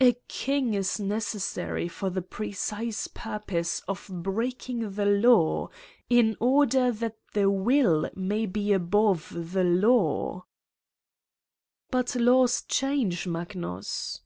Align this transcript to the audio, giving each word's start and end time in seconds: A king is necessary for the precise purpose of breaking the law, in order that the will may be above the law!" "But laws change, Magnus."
A 0.00 0.12
king 0.28 0.72
is 0.72 1.00
necessary 1.00 1.88
for 1.88 2.08
the 2.08 2.22
precise 2.22 3.08
purpose 3.08 3.80
of 3.88 4.08
breaking 4.08 4.90
the 4.92 5.04
law, 5.04 5.68
in 6.08 6.36
order 6.38 6.92
that 6.92 7.16
the 7.32 7.50
will 7.50 8.08
may 8.14 8.46
be 8.46 8.72
above 8.72 9.32
the 9.52 9.64
law!" 9.64 10.44
"But 11.90 12.14
laws 12.14 12.62
change, 12.68 13.26
Magnus." 13.26 14.20